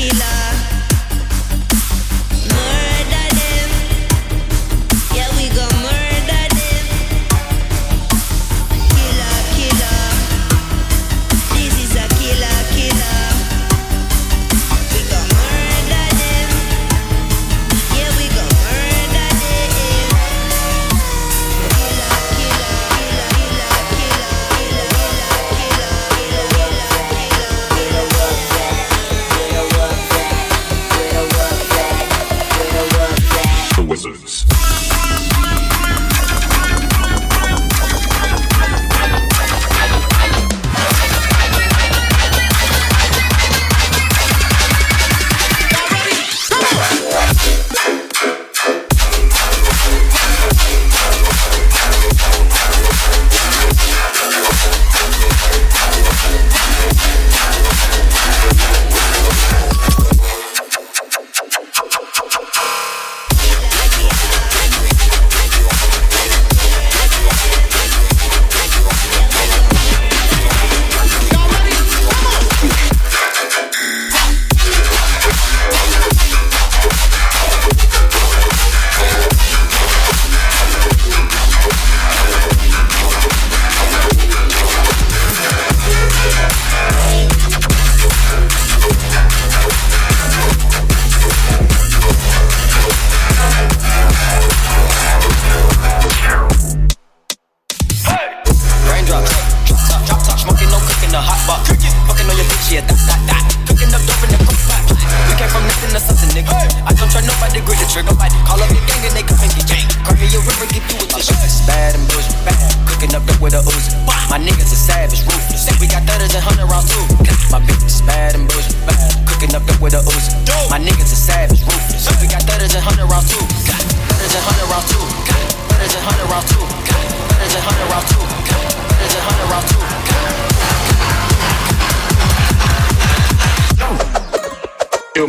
[0.00, 0.59] killer.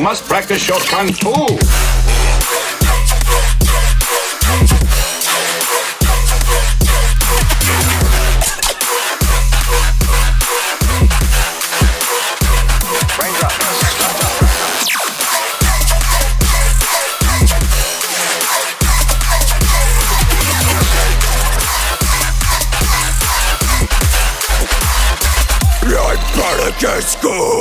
[0.02, 1.58] must practice your kung fu.
[26.80, 27.61] Just go.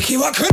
[0.00, 0.49] like he walk.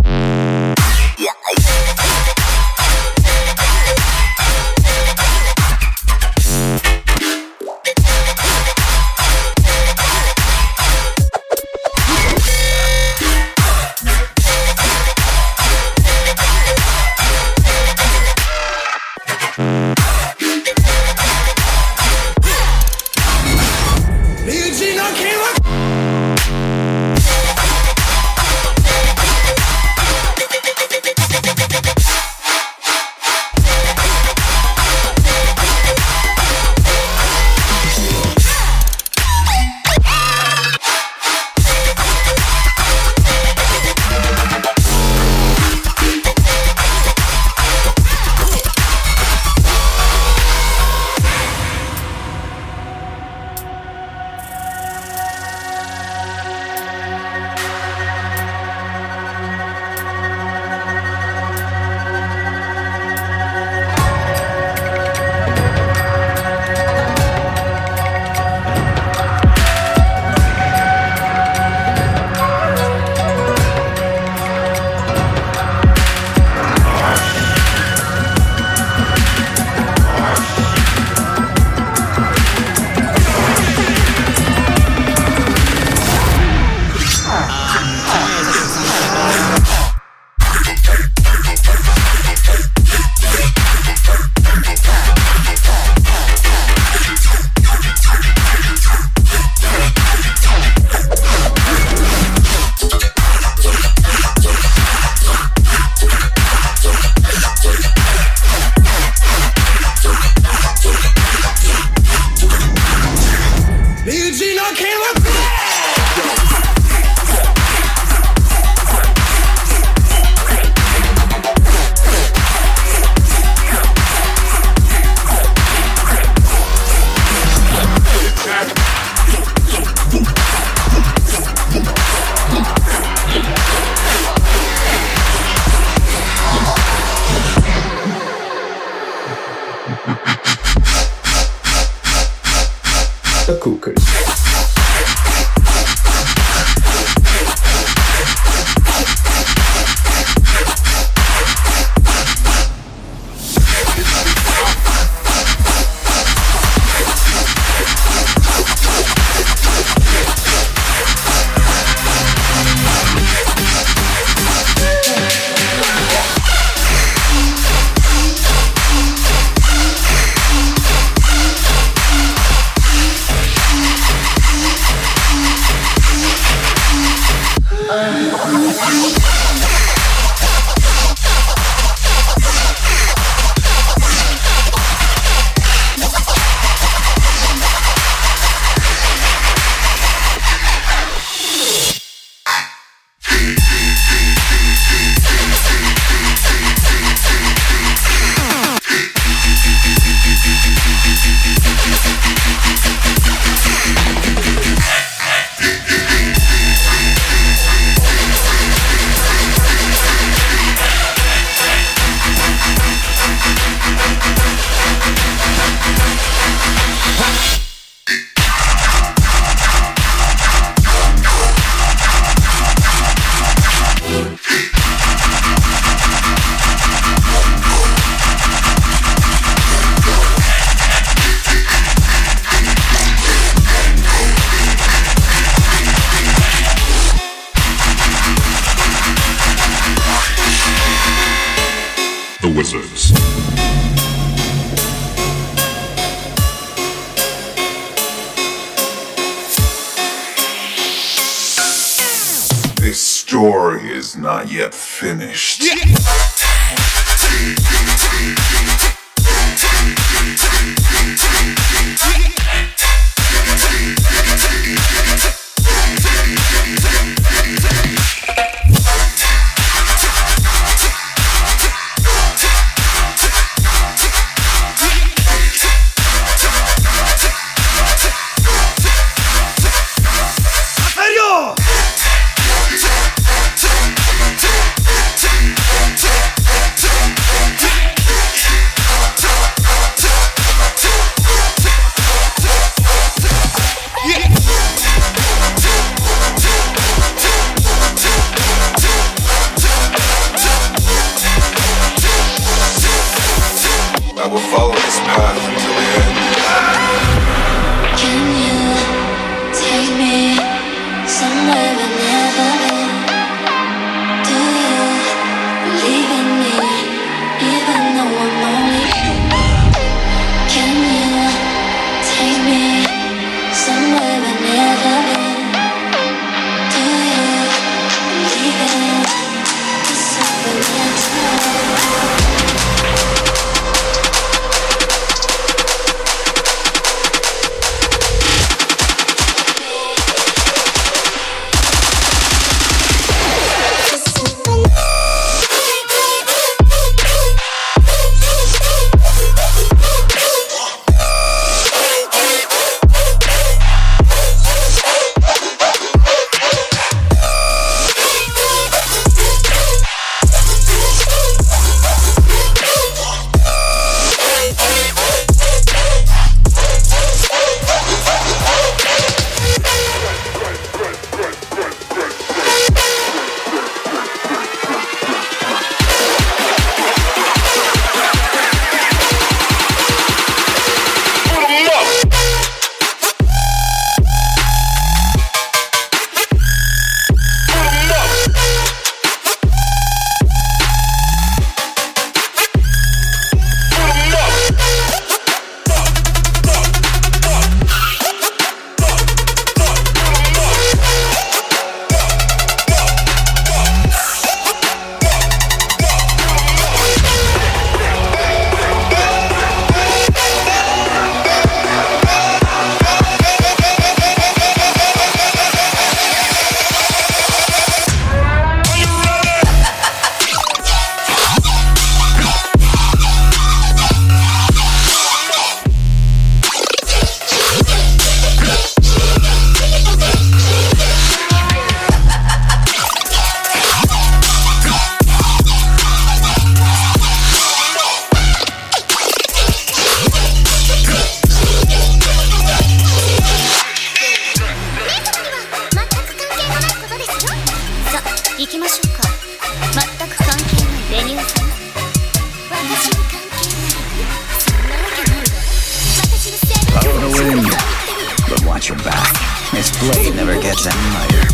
[459.58, 461.28] This blade never gets any lighter.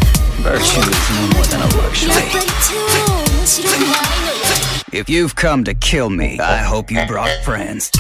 [0.44, 2.14] Virtue is no more than a luxury.
[4.98, 7.92] If you've come to kill me, I hope you brought friends.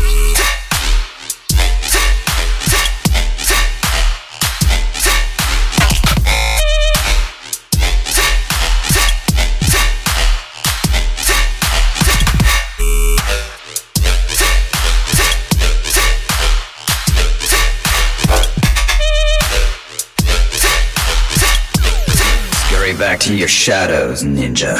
[23.23, 24.75] To your shadows, ninja.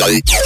[0.00, 0.39] Legal.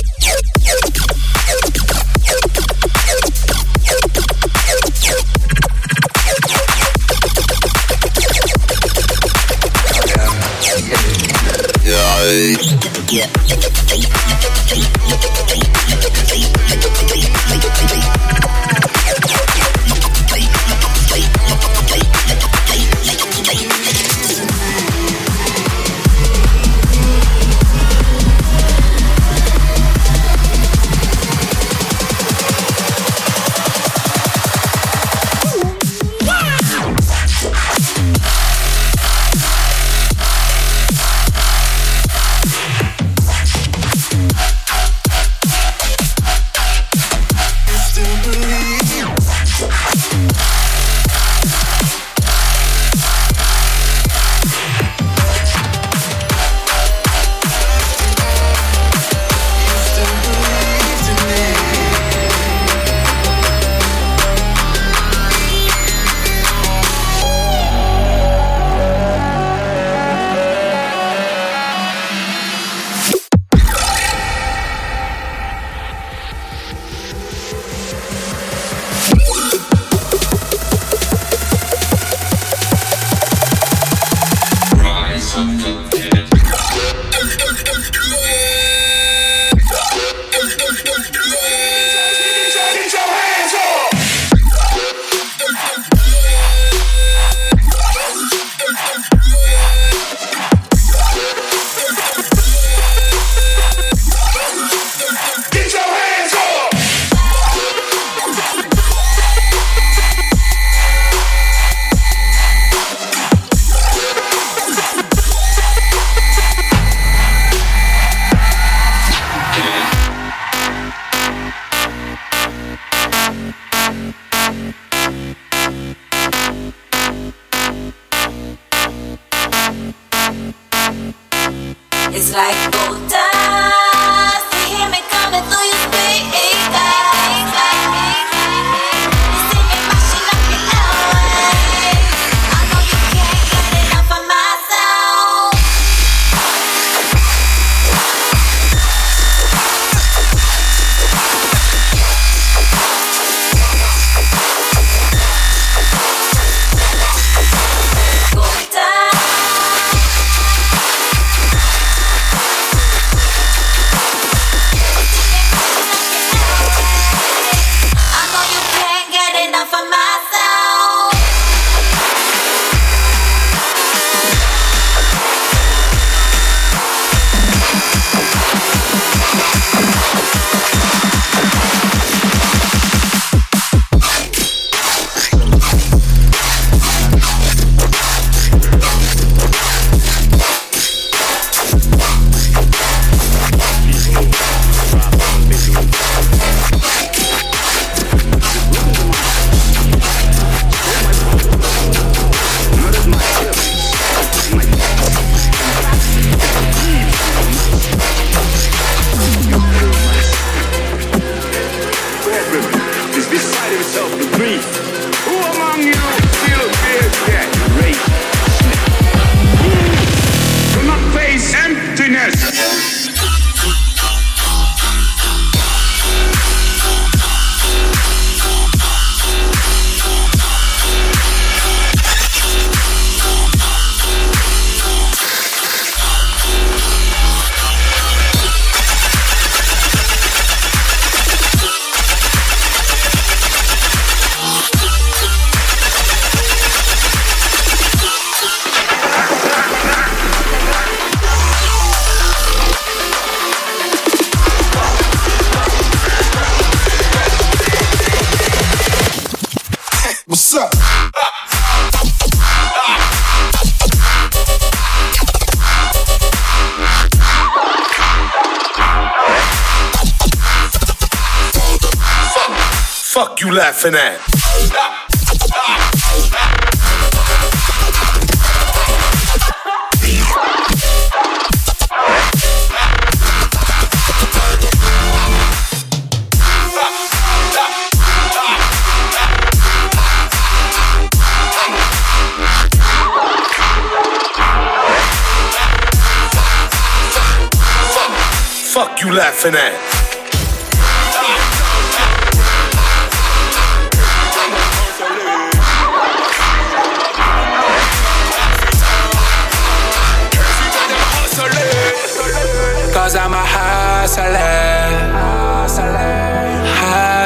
[298.72, 299.93] Fuck you laughing at?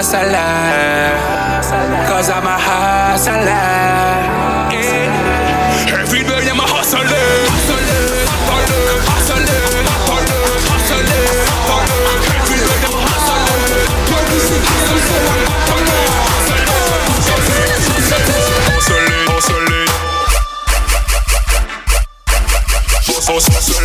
[0.09, 1.13] Hustler.
[2.09, 3.45] Cause I'm a hustler.
[6.01, 7.05] Every day I'm a hustler.
[7.05, 8.25] Hustler.
[8.49, 9.05] Hustler.
[9.05, 9.53] Hustler.
[10.09, 10.89] Hustler.
[10.89, 11.29] Hustler.
[23.19, 23.53] Hustler.
[23.53, 23.78] Hustler.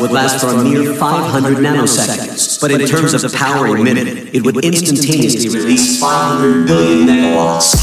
[0.00, 4.64] would last for a mere 500 nanoseconds, but in terms of power emitted, it would
[4.64, 7.76] instantaneously release 500 billion megawatts.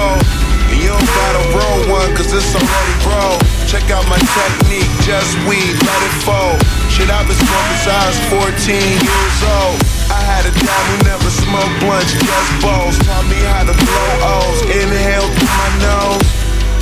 [0.00, 3.42] And you don't gotta roll one, cause it's already rolled.
[3.68, 6.58] Check out my technique, just weed, let it fold.
[6.88, 8.18] Shit, I've been smoking since I was
[8.66, 9.78] 14 years old.
[10.10, 12.96] I had a dad who never smoked blunts, just bowls.
[13.04, 16.28] Taught me how to blow O's, inhale through my nose.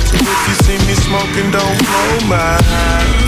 [0.07, 3.19] So if you see me smoking, don't blow mine.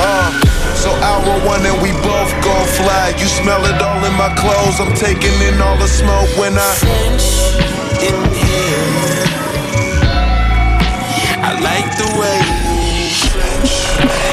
[0.00, 0.51] Uh,
[0.82, 3.14] so hour one and we both gon' fly.
[3.16, 4.80] You smell it all in my clothes.
[4.80, 7.26] I'm taking in all the smoke when I French
[8.02, 9.22] in here.
[11.38, 12.38] I like the way
[12.98, 14.31] you French.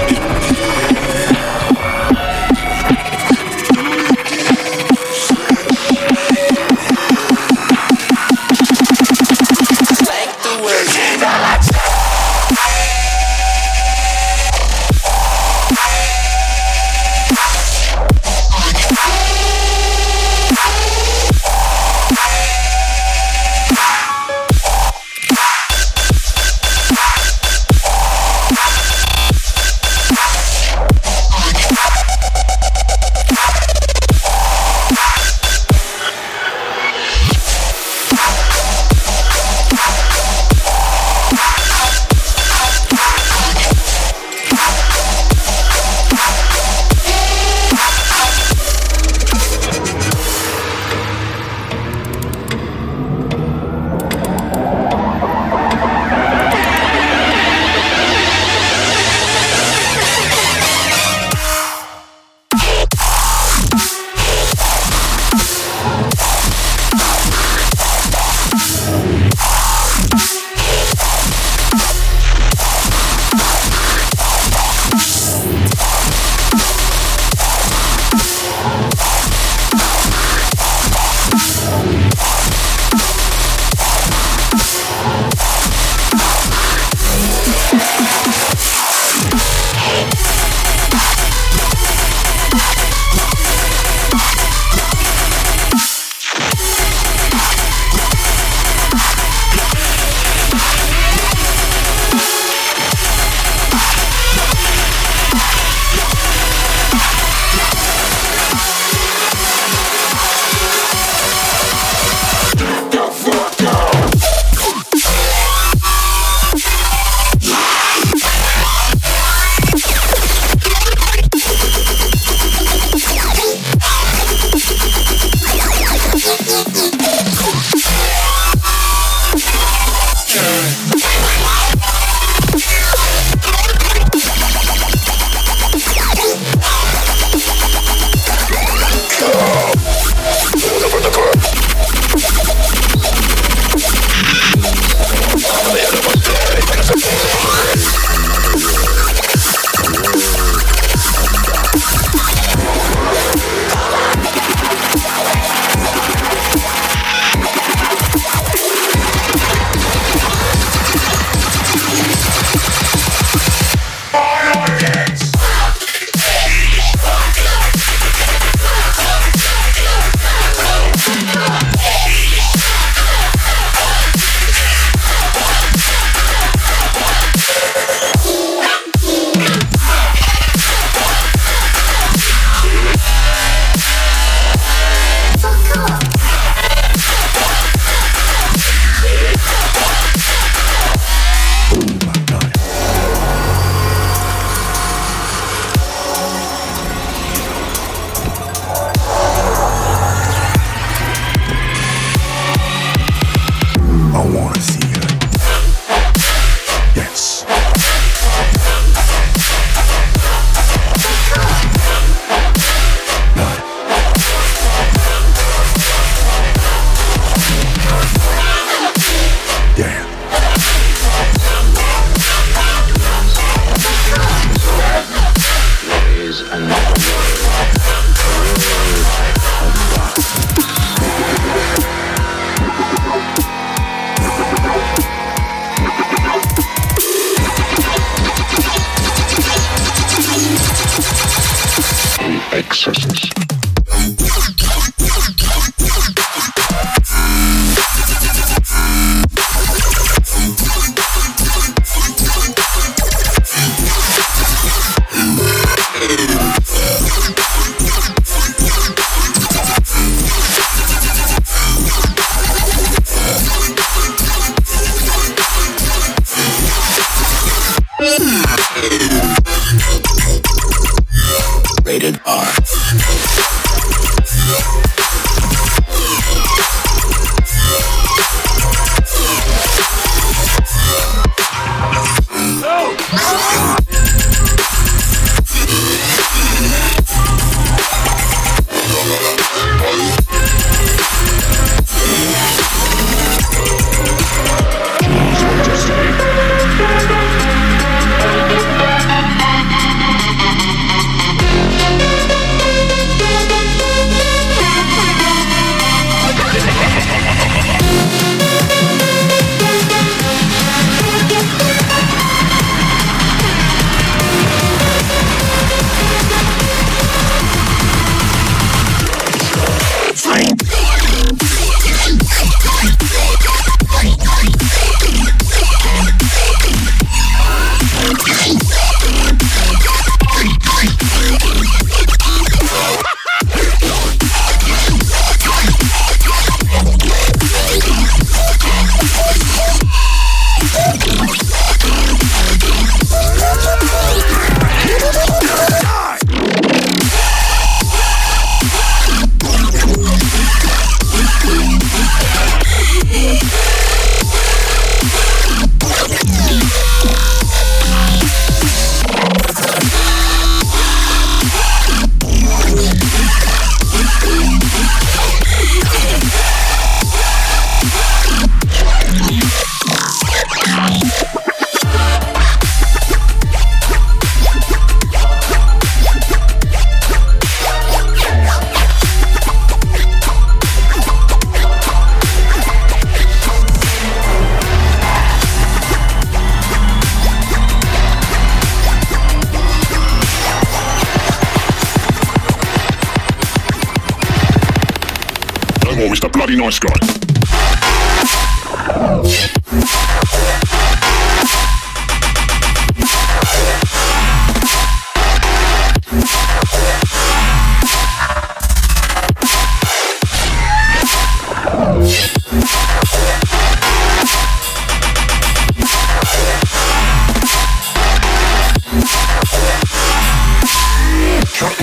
[396.70, 397.30] Bloody nice guy.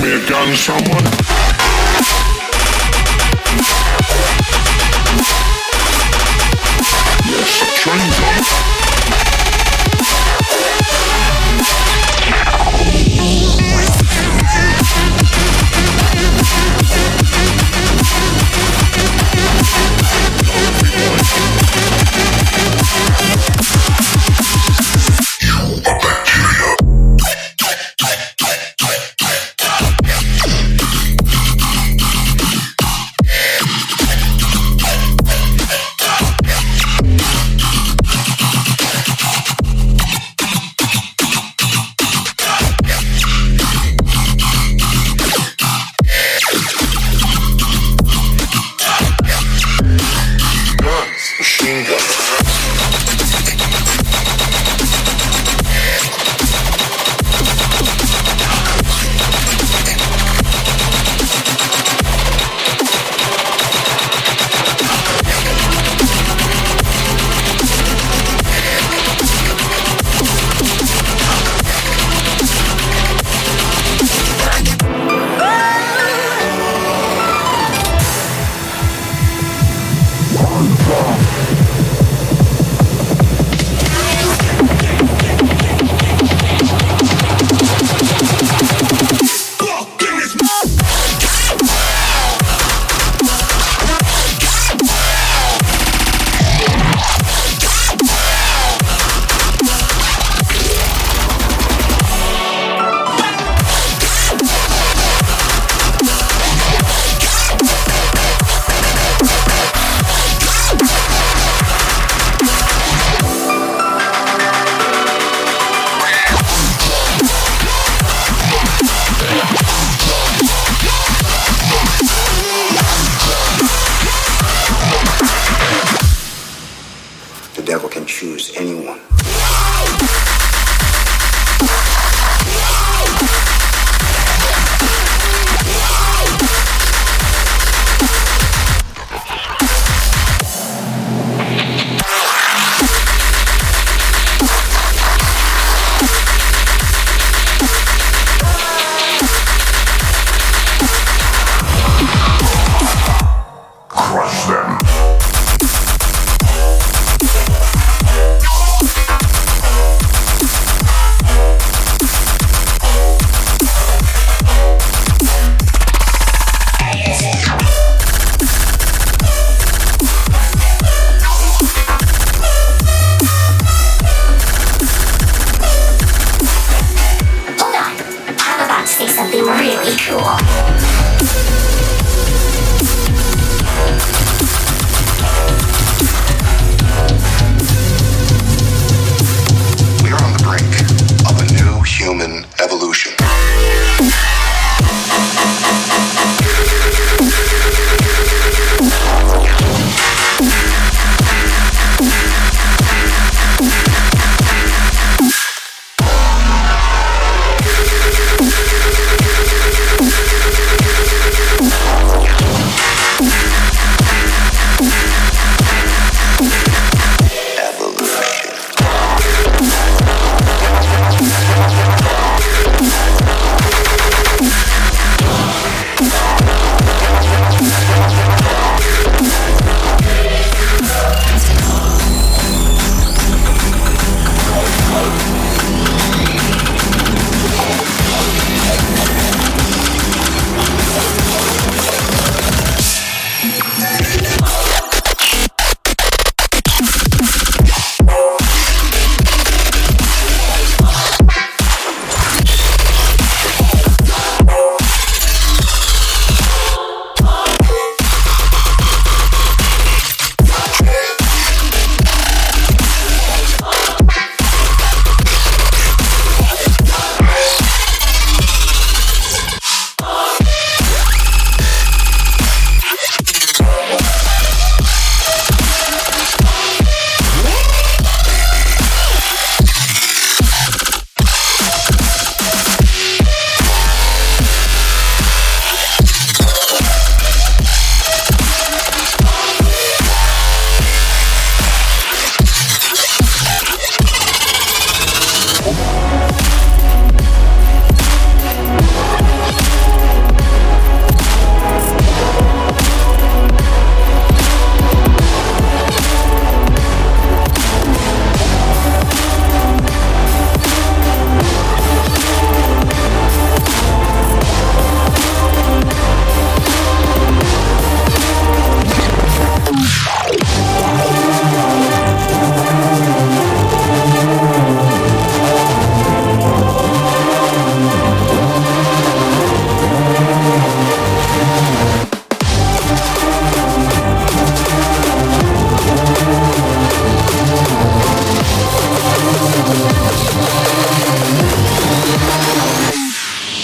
[0.03, 0.96] Me a gun, someone.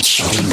[0.05, 0.52] Show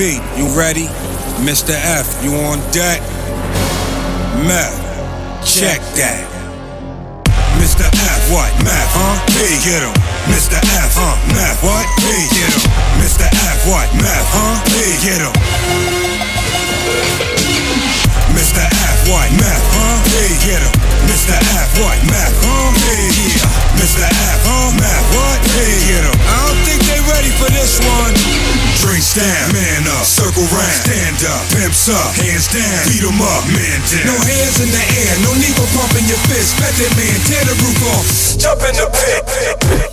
[0.00, 0.86] You ready?
[1.44, 1.76] Mr.
[1.76, 3.04] F, you on deck?
[4.48, 4.72] Meth,
[5.44, 6.24] check that.
[7.60, 7.84] Mr.
[7.84, 8.48] F, what?
[8.64, 9.20] Meth, huh?
[9.28, 9.92] P, get him.
[10.32, 10.56] Mr.
[10.56, 11.20] F, huh?
[11.36, 11.84] Meth, what?
[12.00, 12.64] P, get him.
[12.96, 13.28] Mr.
[13.28, 13.92] F, what?
[14.00, 14.64] Meth, huh?
[14.72, 15.36] P, get him.
[18.32, 18.64] Mr.
[18.64, 19.28] F, what?
[19.36, 20.00] Meth, huh?
[20.08, 20.80] P, get him.
[21.12, 21.36] Mr.
[21.36, 22.00] F, what?
[22.08, 22.72] Meth, huh?
[22.72, 22.88] P,
[23.36, 23.52] yeah.
[23.76, 24.08] Mr.
[24.08, 24.19] F,
[29.10, 33.44] Drink stand, man up, circle round, stand up, pimps up, hands down, beat 'em up,
[33.46, 34.06] man down.
[34.06, 36.56] No hands in the air, no need for pumping your fist.
[36.60, 39.89] Bet that man, tear the roof off, jump in the pit.